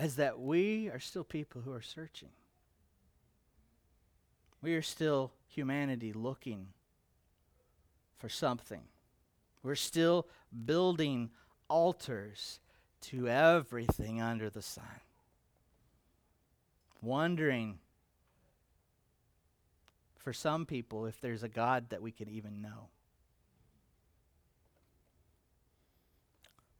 [0.00, 2.30] is that we are still people who are searching.
[4.62, 6.68] We are still humanity looking
[8.18, 8.82] for something.
[9.62, 10.26] We're still
[10.64, 11.30] building
[11.68, 12.60] altars
[13.02, 14.84] to everything under the sun.
[17.02, 17.78] Wondering
[20.16, 22.88] for some people if there's a God that we can even know.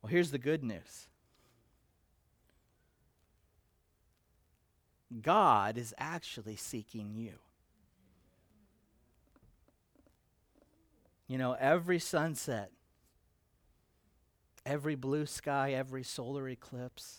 [0.02, 1.09] Well, here's the good news
[5.22, 7.34] God is actually seeking you.
[11.26, 12.70] You know, every sunset,
[14.64, 17.18] every blue sky, every solar eclipse,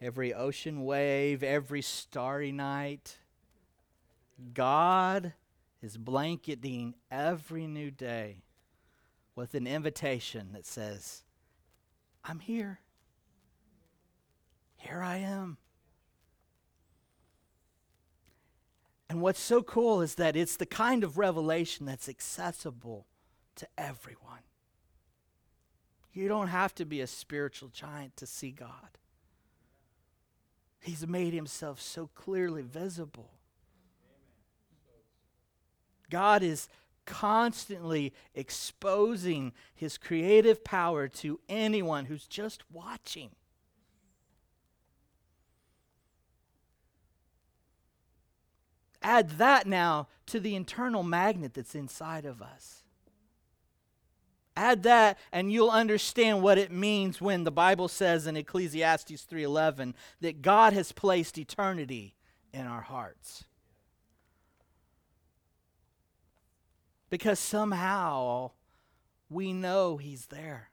[0.00, 3.18] every ocean wave, every starry night.
[4.52, 5.32] God
[5.82, 8.42] is blanketing every new day
[9.34, 11.22] with an invitation that says,
[12.24, 12.80] I'm here.
[14.82, 15.58] Here I am.
[19.08, 23.06] And what's so cool is that it's the kind of revelation that's accessible
[23.54, 24.40] to everyone.
[26.12, 28.98] You don't have to be a spiritual giant to see God.
[30.80, 33.30] He's made himself so clearly visible.
[36.10, 36.68] God is
[37.06, 43.30] constantly exposing his creative power to anyone who's just watching.
[49.02, 52.82] Add that now to the internal magnet that's inside of us.
[54.56, 59.94] Add that and you'll understand what it means when the Bible says in Ecclesiastes 3:11
[60.20, 62.14] that God has placed eternity
[62.52, 63.44] in our hearts.
[67.08, 68.52] Because somehow
[69.28, 70.70] we know he's there.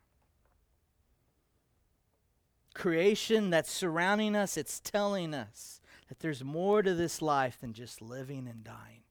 [2.74, 5.79] Creation that's surrounding us, it's telling us
[6.10, 9.04] that there's more to this life than just living and dying.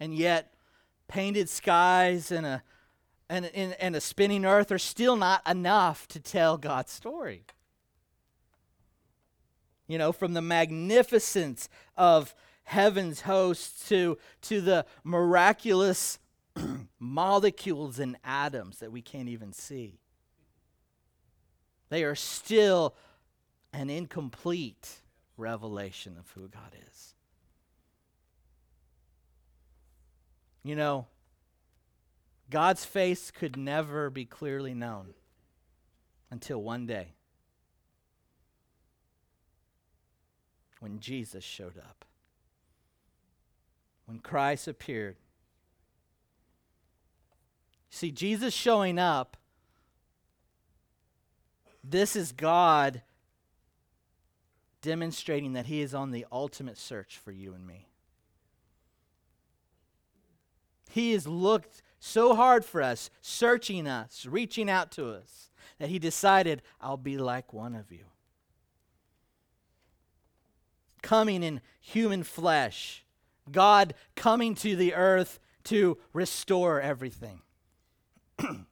[0.00, 0.52] And yet,
[1.08, 2.62] painted skies and a,
[3.28, 7.44] and, and, and a spinning earth are still not enough to tell God's story.
[9.86, 16.18] You know, from the magnificence of heaven's hosts to, to the miraculous
[16.98, 20.00] molecules and atoms that we can't even see.
[21.88, 22.94] They are still
[23.72, 25.00] an incomplete
[25.36, 27.14] revelation of who God is.
[30.62, 31.06] You know,
[32.50, 35.14] God's face could never be clearly known
[36.30, 37.14] until one day
[40.80, 42.04] when Jesus showed up.
[44.06, 45.16] When Christ appeared.
[47.90, 49.36] See, Jesus showing up,
[51.84, 53.02] this is God
[54.82, 57.90] demonstrating that He is on the ultimate search for you and me.
[60.90, 65.98] He has looked so hard for us, searching us, reaching out to us, that he
[65.98, 68.06] decided, I'll be like one of you.
[71.02, 73.04] Coming in human flesh,
[73.50, 77.42] God coming to the earth to restore everything,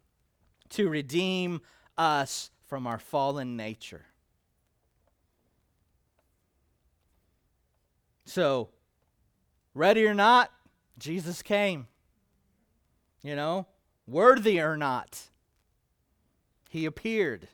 [0.71, 1.61] to redeem
[1.97, 4.07] us from our fallen nature.
[8.29, 8.69] So,
[9.73, 10.53] ready or not,
[10.99, 11.87] Jesus came.
[13.23, 13.67] You know,
[14.07, 15.31] worthy or not,
[16.69, 17.49] he appeared.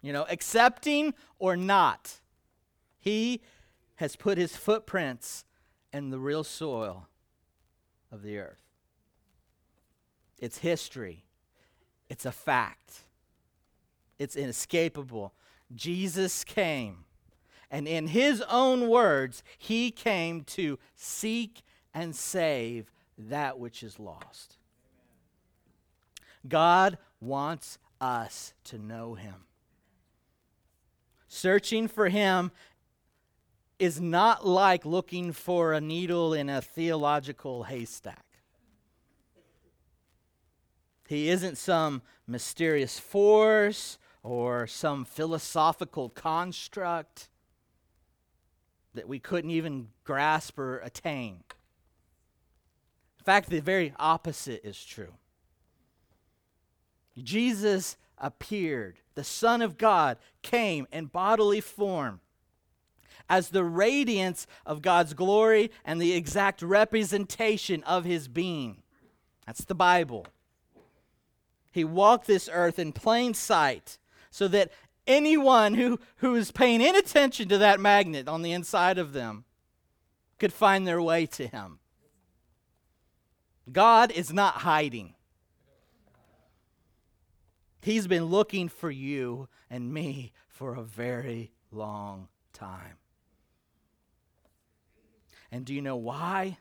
[0.00, 2.20] You know, accepting or not,
[2.98, 3.42] he
[3.96, 5.44] has put his footprints
[5.92, 7.06] in the real soil
[8.10, 8.62] of the earth.
[10.38, 11.26] It's history,
[12.08, 13.04] it's a fact,
[14.18, 15.34] it's inescapable.
[15.74, 17.04] Jesus came,
[17.70, 21.62] and in his own words, he came to seek
[21.92, 24.56] and save that which is lost.
[26.46, 29.34] God wants us to know Him.
[31.26, 32.52] Searching for Him
[33.78, 38.24] is not like looking for a needle in a theological haystack.
[41.08, 47.30] He isn't some mysterious force or some philosophical construct
[48.94, 51.42] that we couldn't even grasp or attain
[53.18, 55.14] In fact, the very opposite is true.
[57.22, 62.20] Jesus appeared, the Son of God came in bodily form
[63.28, 68.82] as the radiance of God's glory and the exact representation of his being.
[69.46, 70.26] That's the Bible.
[71.72, 73.98] He walked this earth in plain sight
[74.30, 74.72] so that
[75.08, 79.44] anyone who, who is paying any attention to that magnet on the inside of them
[80.38, 81.80] could find their way to him.
[83.72, 85.14] God is not hiding.
[87.82, 92.98] He's been looking for you and me for a very long time.
[95.50, 96.58] And do you know why?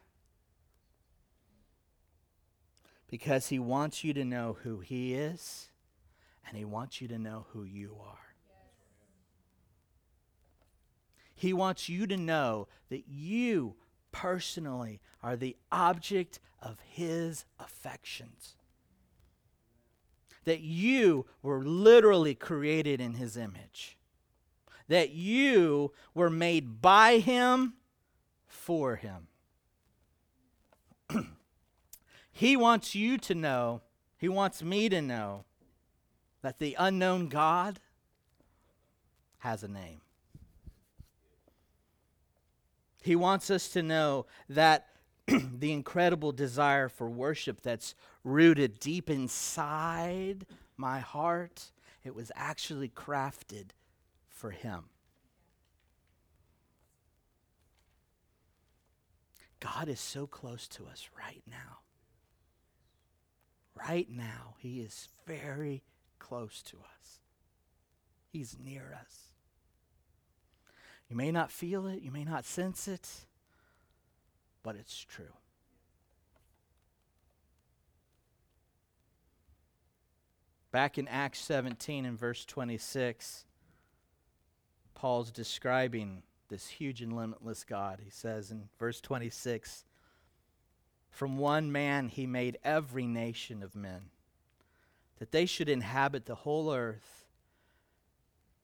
[3.10, 5.70] Because he wants you to know who he is,
[6.48, 8.27] and he wants you to know who you are.
[11.38, 13.76] He wants you to know that you
[14.12, 18.56] personally are the object of his affections.
[20.46, 24.00] That you were literally created in his image.
[24.88, 27.74] That you were made by him
[28.48, 29.28] for him.
[32.32, 33.84] he wants you to know,
[34.18, 35.46] he wants me to know,
[36.42, 37.80] that the unknown God
[39.40, 40.02] has a name.
[43.08, 44.88] He wants us to know that
[45.28, 47.96] the incredible desire for worship that's
[48.26, 50.46] rooted deep inside
[50.76, 51.72] my heart,
[52.04, 53.68] it was actually crafted
[54.28, 54.90] for Him.
[59.62, 61.80] God is so close to us right now.
[63.74, 65.82] Right now, He is very
[66.20, 67.20] close to us.
[68.34, 69.27] He's near us.
[71.10, 73.08] You may not feel it, you may not sense it,
[74.62, 75.34] but it's true.
[80.72, 83.46] Back in Acts 17 and verse 26,
[84.94, 88.02] Paul's describing this huge and limitless God.
[88.04, 89.86] He says in verse 26
[91.10, 94.10] From one man he made every nation of men,
[95.20, 97.27] that they should inhabit the whole earth.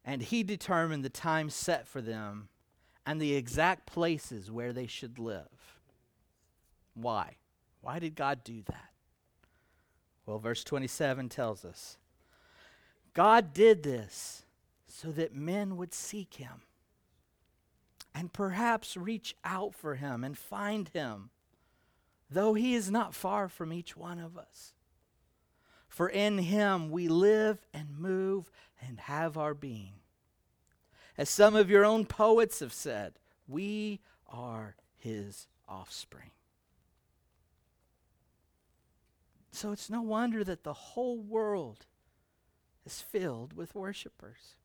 [0.05, 2.49] And he determined the time set for them
[3.05, 5.79] and the exact places where they should live.
[6.93, 7.37] Why?
[7.81, 8.89] Why did God do that?
[10.25, 11.97] Well, verse 27 tells us
[13.13, 14.45] God did this
[14.87, 16.61] so that men would seek him
[18.15, 21.29] and perhaps reach out for him and find him,
[22.29, 24.73] though he is not far from each one of us.
[25.93, 28.49] For in him we live and move
[28.81, 29.93] and have our being.
[31.19, 36.31] As some of your own poets have said, we are his offspring.
[39.51, 41.85] So it's no wonder that the whole world
[42.87, 44.55] is filled with worshipers.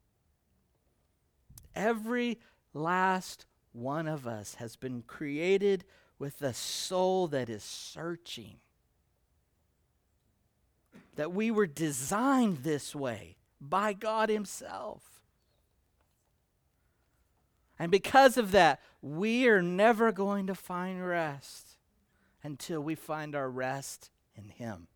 [1.77, 2.39] Every
[2.73, 5.85] last one of us has been created
[6.19, 8.61] with a soul that is searching.
[11.19, 15.03] That we were designed this way by God Himself.
[17.77, 21.77] And because of that, we are never going to find rest
[22.45, 24.87] until we find our rest in Him.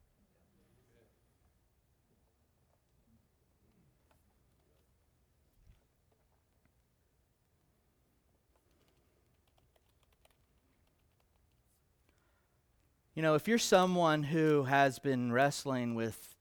[13.15, 16.35] You know, if you're someone who has been wrestling with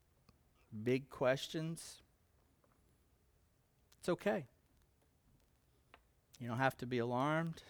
[0.84, 2.02] big questions,
[4.00, 4.46] it's okay.
[6.40, 7.62] You don't have to be alarmed.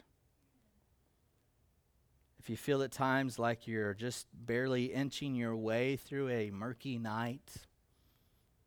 [2.40, 7.00] If you feel at times like you're just barely inching your way through a murky
[7.00, 7.54] night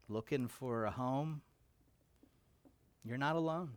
[0.09, 1.43] looking for a home,
[3.05, 3.77] you're not alone.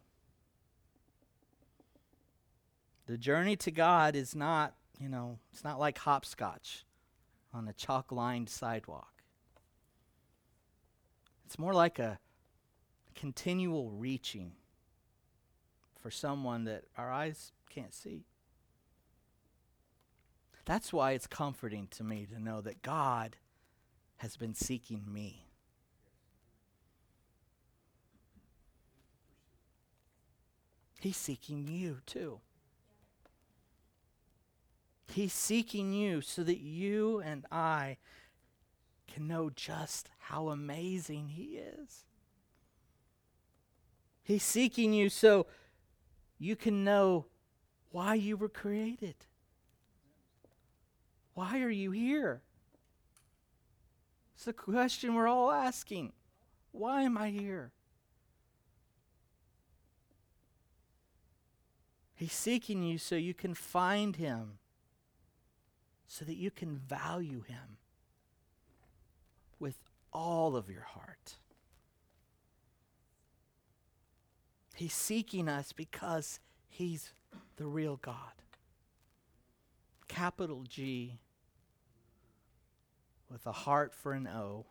[3.06, 6.86] The journey to God is not, you know, it's not like hopscotch
[7.54, 9.24] on a chalk lined sidewalk.
[11.46, 12.20] It's more like a
[13.16, 14.54] continual reaching
[16.00, 18.26] for someone that our eyes can't see.
[20.66, 23.38] That's why it's comforting to me to know that God
[24.18, 25.48] has been seeking me.
[31.00, 32.42] He's seeking you too.
[35.14, 37.98] He's seeking you so that you and I
[39.08, 42.06] can know just how amazing He is.
[44.24, 45.48] He's seeking you so
[46.38, 47.26] you can know
[47.92, 49.16] why you were created.
[51.34, 52.42] Why are you here?
[54.36, 56.14] It's the question we're all asking.
[56.72, 57.72] Why am I here?
[62.14, 64.60] He's seeking you so you can find him,
[66.08, 67.78] so that you can value him
[69.60, 69.78] with
[70.14, 71.36] all of your heart.
[74.74, 76.40] He's seeking us because
[76.70, 77.14] he's
[77.58, 78.16] the real God.
[80.08, 81.20] Capital G
[83.30, 84.66] with a heart for an O.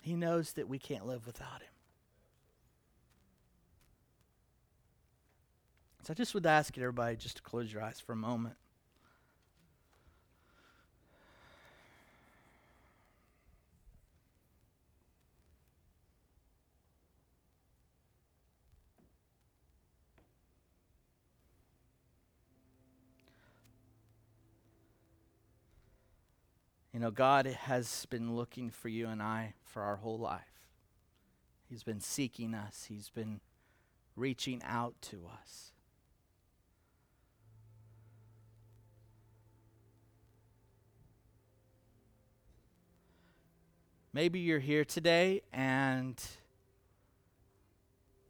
[0.00, 1.75] He knows that we can't live without him.
[6.06, 8.54] So I just would ask you everybody just to close your eyes for a moment.
[26.92, 30.68] You know, God has been looking for you and I for our whole life.
[31.68, 33.40] He's been seeking us, He's been
[34.14, 35.72] reaching out to us.
[44.16, 46.18] Maybe you're here today and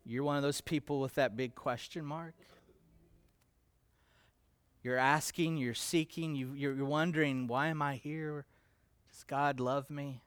[0.04, 2.34] you're one of those people with that big question mark.
[4.82, 8.46] You're asking, you're seeking, you, you're, you're wondering, why am I here?
[9.12, 10.22] Does God love me?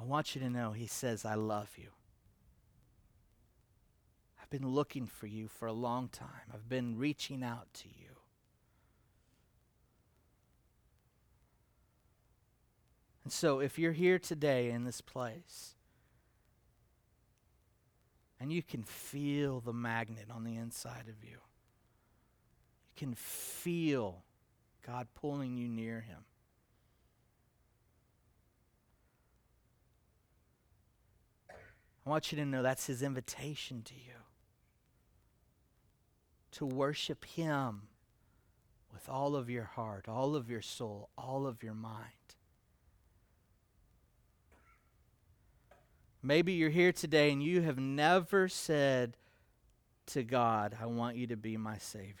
[0.00, 1.90] I want you to know He says, I love you.
[4.42, 8.13] I've been looking for you for a long time, I've been reaching out to you.
[13.24, 15.74] And so, if you're here today in this place,
[18.38, 24.22] and you can feel the magnet on the inside of you, you can feel
[24.86, 26.24] God pulling you near Him.
[32.06, 34.24] I want you to know that's His invitation to you
[36.54, 37.82] to worship Him
[38.92, 42.23] with all of your heart, all of your soul, all of your mind.
[46.24, 49.18] Maybe you're here today and you have never said
[50.06, 52.14] to God, I want you to be my Savior.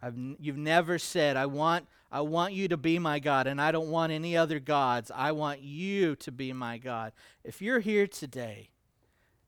[0.00, 3.72] I've you've never said, I want, I want you to be my God, and I
[3.72, 5.10] don't want any other gods.
[5.12, 7.12] I want you to be my God.
[7.42, 8.70] If you're here today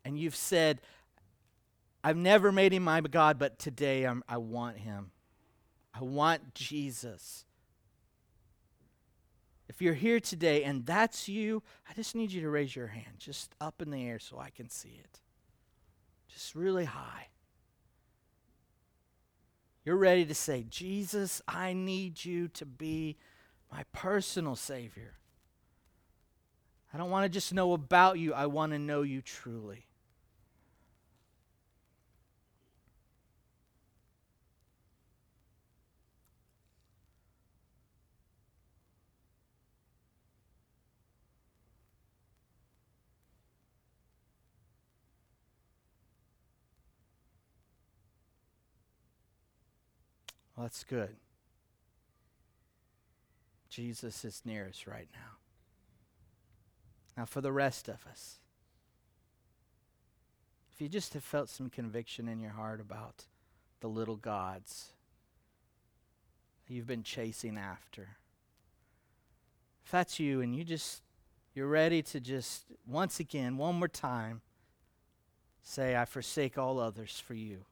[0.05, 0.81] and you've said,
[2.03, 5.13] I've never made him my God, but today I'm, I want him.
[5.95, 7.45] I want Jesus.
[9.69, 13.19] If you're here today and that's you, I just need you to raise your hand
[13.19, 15.21] just up in the air so I can see it.
[16.29, 17.29] Just really high.
[19.85, 23.17] You're ready to say, Jesus, I need you to be
[23.71, 25.15] my personal Savior.
[26.93, 29.88] I don't want to just know about you, I want to know you truly.
[50.59, 51.15] Well, that's good.
[53.69, 55.37] Jesus is near us right now.
[57.17, 58.41] Now, for the rest of us,
[60.73, 63.27] if you just have felt some conviction in your heart about
[63.79, 64.95] the little gods
[66.67, 68.17] you've been chasing after,
[69.85, 71.03] if that's you and you just,
[71.55, 74.41] you're ready to just, once again, one more time,
[75.63, 77.65] say, I forsake all others for you.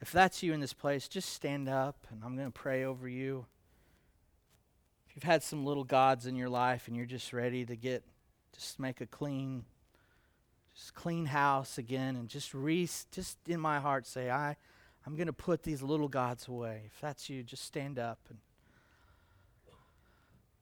[0.00, 3.08] If that's you in this place, just stand up and I'm going to pray over
[3.08, 3.46] you.
[5.08, 8.02] If you've had some little gods in your life and you're just ready to get,
[8.52, 9.64] just make a clean,
[10.74, 14.56] just clean house again and just re, just in my heart say, I,
[15.06, 16.82] I'm going to put these little gods away.
[16.86, 18.38] If that's you, just stand up and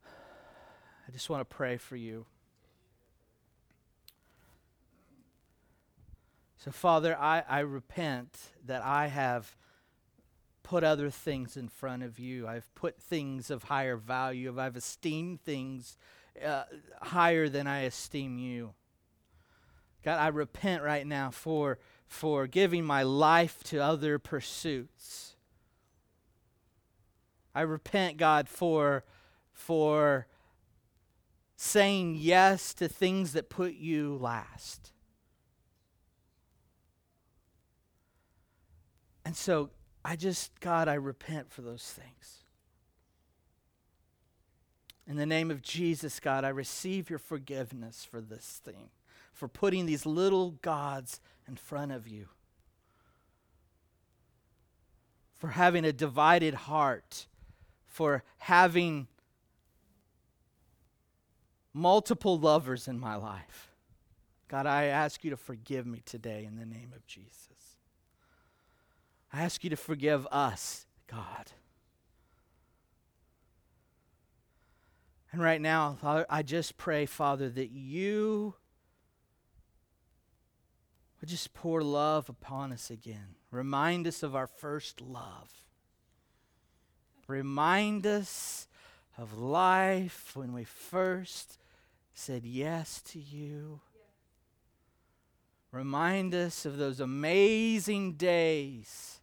[0.07, 2.27] I just want to pray for you.
[6.65, 9.57] So, Father, I, I repent that I have
[10.63, 12.47] put other things in front of you.
[12.47, 14.57] I've put things of higher value.
[14.57, 15.99] I've esteemed things
[16.45, 16.63] uh,
[17.01, 18.75] higher than I esteem you.
[20.05, 25.35] God, I repent right now for, for giving my life to other pursuits.
[27.57, 29.03] I repent, God, for,
[29.53, 30.29] for
[31.57, 34.93] saying yes to things that put you last.
[39.25, 39.71] And so
[40.05, 42.39] I just, God, I repent for those things.
[45.07, 48.91] In the name of Jesus, God, I receive your forgiveness for this thing,
[49.33, 52.29] for putting these little gods in front of you,
[55.35, 57.27] for having a divided heart,
[57.85, 59.09] for having
[61.75, 63.71] multiple lovers in my life.
[64.49, 67.72] God, I ask you to forgive me today in the name of Jesus.
[69.33, 71.53] I ask you to forgive us, God.
[75.33, 78.55] And right now, Father, I just pray, Father, that you
[81.21, 83.37] would just pour love upon us again.
[83.51, 85.51] Remind us of our first love.
[87.27, 88.69] Remind us
[89.17, 91.59] of life when we first
[92.13, 93.81] said yes to you.
[95.71, 99.22] Remind us of those amazing days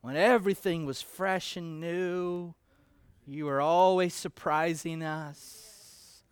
[0.00, 2.54] when everything was fresh and new.
[3.26, 6.22] You were always surprising us.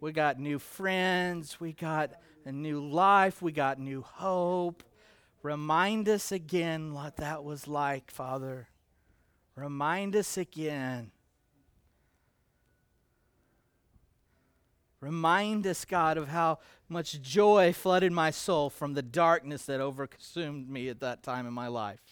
[0.00, 1.60] We got new friends.
[1.60, 2.12] We got
[2.44, 3.42] a new life.
[3.42, 4.82] We got new hope.
[5.42, 8.68] Remind us again what that was like, Father.
[9.54, 11.10] Remind us again.
[15.00, 16.58] Remind us, God, of how
[16.88, 21.54] much joy flooded my soul from the darkness that overconsumed me at that time in
[21.54, 22.09] my life.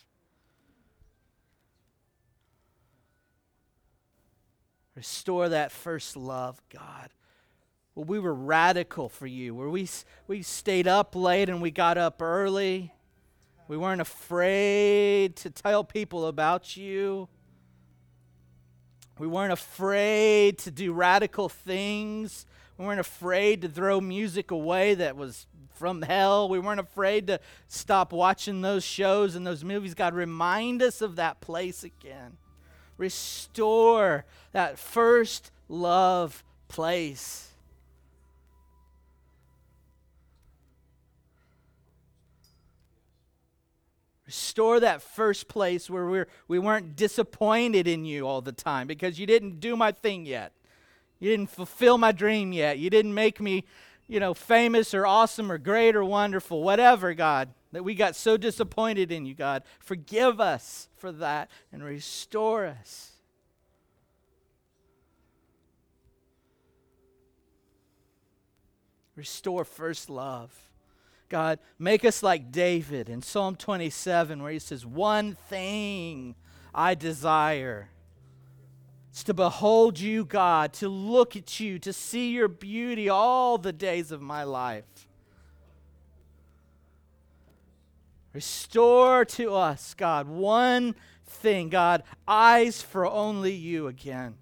[4.98, 7.10] Restore that first love, God.
[7.94, 9.88] Well, we were radical for you, where we,
[10.26, 12.92] we stayed up late and we got up early.
[13.68, 17.28] We weren't afraid to tell people about you.
[19.20, 22.44] We weren't afraid to do radical things
[22.78, 26.48] we weren't afraid to throw music away that was from hell.
[26.48, 29.94] We weren't afraid to stop watching those shows and those movies.
[29.94, 32.36] God, remind us of that place again.
[32.98, 37.48] Restore that first love place.
[44.26, 49.18] Restore that first place where we're, we weren't disappointed in you all the time because
[49.18, 50.52] you didn't do my thing yet.
[51.18, 52.78] You didn't fulfill my dream yet.
[52.78, 53.64] You didn't make me,
[54.06, 58.36] you know, famous or awesome or great or wonderful, whatever, God, that we got so
[58.36, 59.62] disappointed in you, God.
[59.80, 63.12] Forgive us for that and restore us.
[69.16, 70.54] Restore first love.
[71.28, 76.36] God, make us like David in Psalm 27, where he says, One thing
[76.74, 77.88] I desire
[79.18, 83.72] it's to behold you, God, to look at you, to see your beauty all the
[83.72, 84.84] days of my life.
[88.38, 90.94] Restore to us, God, one
[91.26, 94.36] thing, God, eyes for only you again.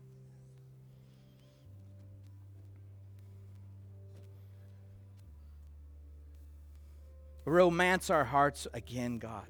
[7.47, 9.47] Romance our hearts again, God.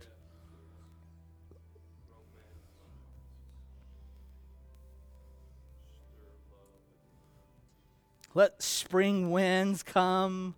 [8.33, 10.55] Let spring winds come,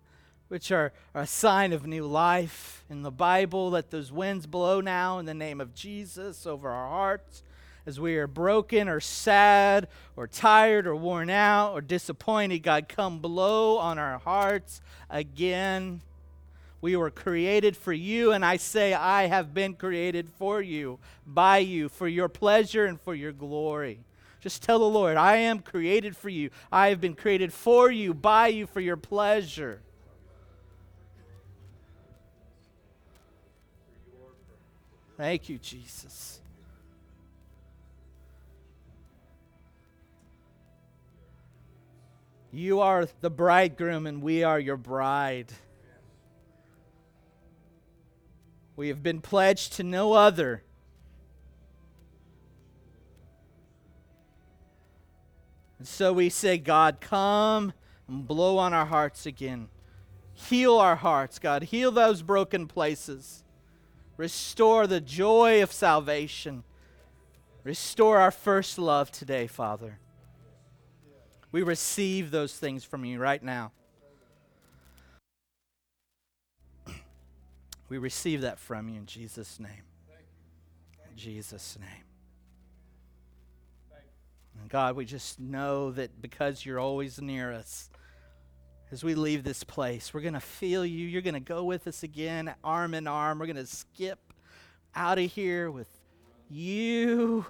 [0.49, 2.83] which are, are a sign of new life.
[2.89, 6.89] In the Bible, let those winds blow now in the name of Jesus over our
[6.89, 7.43] hearts
[7.85, 12.59] as we are broken or sad or tired or worn out or disappointed.
[12.59, 16.01] God, come blow on our hearts again.
[16.81, 21.57] We were created for you, and I say, I have been created for you, by
[21.57, 23.99] you, for your pleasure and for your glory.
[24.39, 26.51] Just tell the Lord, I am created for you.
[26.71, 29.81] I have been created for you, by you, for your pleasure.
[35.19, 36.39] Thank you, Jesus.
[42.53, 45.51] You are the bridegroom, and we are your bride.
[48.77, 50.63] We have been pledged to no other
[55.79, 57.71] And so we say, God, come
[58.07, 59.69] and blow on our hearts again.
[60.33, 61.63] Heal our hearts, God.
[61.63, 63.43] Heal those broken places.
[64.19, 66.65] Restore the joy of salvation.
[67.63, 69.97] Restore our first love today, Father.
[71.53, 73.71] We receive those things from you right now.
[77.87, 79.85] We receive that from you in Jesus' name.
[81.09, 82.03] In Jesus' name.
[84.59, 87.89] And God, we just know that because you're always near us,
[88.91, 91.07] as we leave this place, we're going to feel you.
[91.07, 93.37] You're going to go with us again, arm in arm.
[93.37, 94.19] We're going to skip
[94.95, 95.87] out of here with
[96.49, 97.45] you.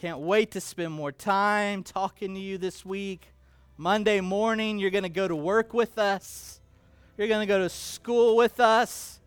[0.00, 3.28] Can't wait to spend more time talking to you this week.
[3.76, 6.60] Monday morning, you're going to go to work with us.
[7.18, 9.20] You're going to go to school with us.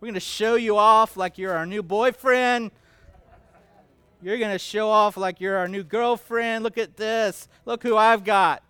[0.00, 2.72] We're going to show you off like you're our new boyfriend.
[4.24, 6.64] You're going to show off like you're our new girlfriend.
[6.64, 7.46] Look at this.
[7.66, 8.62] Look who I've got.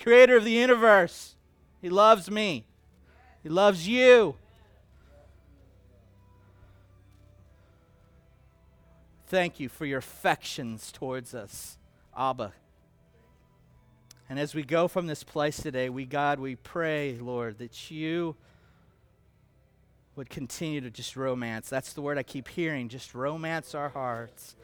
[0.00, 1.36] Creator of the universe.
[1.80, 2.64] He loves me.
[3.44, 4.34] He loves you.
[9.28, 11.78] Thank you for your affections towards us,
[12.16, 12.52] Abba.
[14.28, 18.34] And as we go from this place today, we, God, we pray, Lord, that you
[20.18, 21.68] would continue to just romance.
[21.68, 22.88] That's the word I keep hearing.
[22.88, 24.56] Just romance our hearts.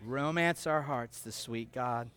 [0.00, 2.10] Romance our hearts this week, God.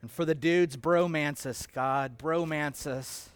[0.00, 2.18] And for the dudes, bromance us, God.
[2.18, 3.28] Bromance us.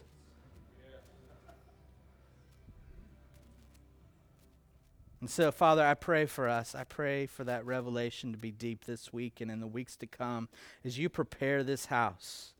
[5.20, 6.74] And so, Father, I pray for us.
[6.74, 10.06] I pray for that revelation to be deep this week and in the weeks to
[10.06, 10.48] come
[10.84, 12.54] as you prepare this house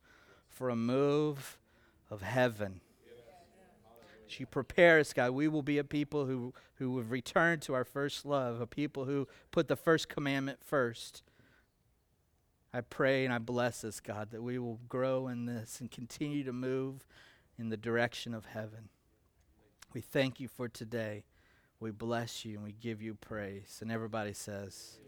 [0.49, 1.59] for a move
[2.11, 2.81] of heaven.
[4.27, 7.75] As you prepare us, God, we will be a people who, who have returned to
[7.75, 11.23] our first love, a people who put the first commandment first.
[12.73, 16.45] I pray and I bless us, God, that we will grow in this and continue
[16.45, 17.07] to move
[17.59, 18.89] in the direction of heaven.
[19.95, 21.25] We thank you for today.
[21.79, 23.79] We bless you and we give you praise.
[23.81, 24.99] And everybody says,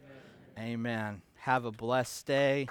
[0.58, 0.72] Amen.
[0.72, 1.22] Amen.
[1.40, 2.68] Have a blessed day.